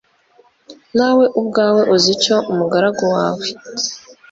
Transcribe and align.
nawe 0.97 1.25
ubwawe 1.39 1.81
uzi 1.95 2.09
icyo 2.15 2.35
umugaragu 2.51 3.03
wawe 3.15 3.45